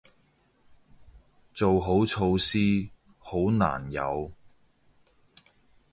[1.53, 4.31] 做好措施，好難有